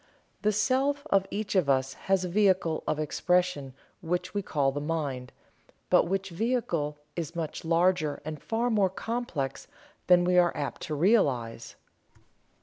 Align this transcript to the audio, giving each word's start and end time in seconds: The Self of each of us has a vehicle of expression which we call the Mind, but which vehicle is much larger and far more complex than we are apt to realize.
The 0.41 0.51
Self 0.51 1.05
of 1.11 1.27
each 1.29 1.53
of 1.55 1.69
us 1.69 1.93
has 2.09 2.25
a 2.25 2.27
vehicle 2.27 2.83
of 2.87 2.97
expression 2.97 3.75
which 4.01 4.33
we 4.33 4.41
call 4.41 4.71
the 4.71 4.81
Mind, 4.81 5.31
but 5.91 6.05
which 6.05 6.31
vehicle 6.31 6.97
is 7.15 7.35
much 7.35 7.63
larger 7.63 8.19
and 8.25 8.41
far 8.41 8.71
more 8.71 8.89
complex 8.89 9.67
than 10.07 10.23
we 10.25 10.39
are 10.39 10.57
apt 10.57 10.81
to 10.89 10.95
realize. 10.95 11.75